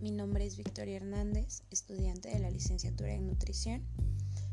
[0.00, 3.86] mi nombre es Victoria Hernández, estudiante de la licenciatura en nutrición.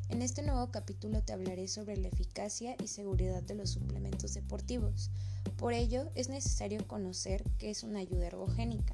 [0.09, 5.09] En este nuevo capítulo te hablaré sobre la eficacia y seguridad de los suplementos deportivos.
[5.57, 8.93] Por ello, es necesario conocer qué es una ayuda ergogénica.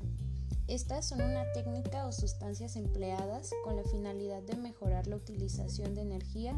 [0.67, 6.03] Estas son una técnica o sustancias empleadas con la finalidad de mejorar la utilización de
[6.03, 6.55] energía,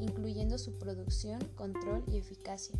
[0.00, 2.78] incluyendo su producción, control y eficacia.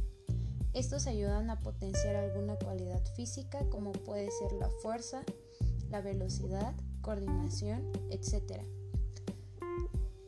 [0.72, 5.24] Estos ayudan a potenciar alguna cualidad física como puede ser la fuerza,
[5.90, 8.62] la velocidad, coordinación, etc.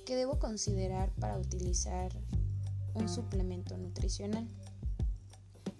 [0.05, 2.11] ¿Qué debo considerar para utilizar
[2.95, 4.49] un suplemento nutricional?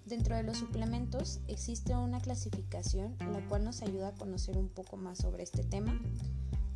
[0.05, 4.97] Dentro de los suplementos existe una clasificación la cual nos ayuda a conocer un poco
[4.97, 6.01] más sobre este tema.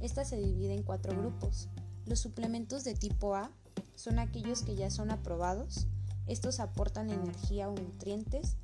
[0.00, 1.68] Esta se divide en cuatro grupos.
[2.06, 3.50] Los suplementos de tipo A
[3.96, 5.88] son aquellos que ya son aprobados,
[6.26, 8.56] estos aportan energía o nutrientes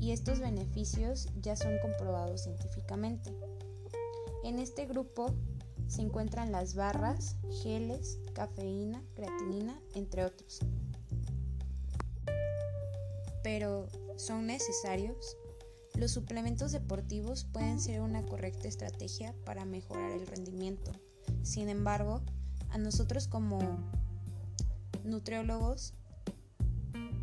[0.00, 3.34] y estos beneficios ya son comprobados científicamente.
[4.44, 5.34] En este grupo
[5.88, 10.60] se encuentran las barras, geles, cafeína, creatinina, entre otros.
[13.42, 15.36] Pero, ¿son necesarios?
[15.94, 20.92] Los suplementos deportivos pueden ser una correcta estrategia para mejorar el rendimiento.
[21.42, 22.22] Sin embargo,
[22.70, 23.60] a nosotros como
[25.04, 25.94] nutriólogos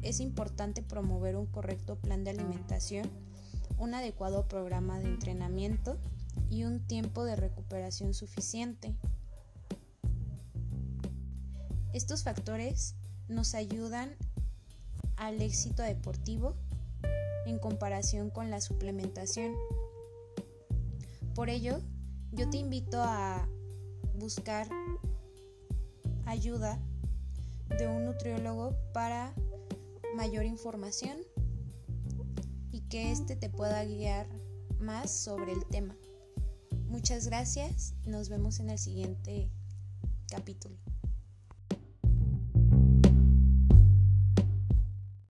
[0.01, 3.09] es importante promover un correcto plan de alimentación,
[3.77, 5.97] un adecuado programa de entrenamiento
[6.49, 8.93] y un tiempo de recuperación suficiente.
[11.93, 12.95] Estos factores
[13.27, 14.15] nos ayudan
[15.17, 16.55] al éxito deportivo
[17.45, 19.53] en comparación con la suplementación.
[21.35, 21.79] Por ello,
[22.31, 23.47] yo te invito a
[24.15, 24.67] buscar
[26.25, 26.79] ayuda
[27.77, 29.33] de un nutriólogo para
[30.15, 31.17] mayor información
[32.71, 34.27] y que éste te pueda guiar
[34.79, 35.95] más sobre el tema.
[36.87, 39.51] Muchas gracias, nos vemos en el siguiente
[40.27, 40.75] capítulo.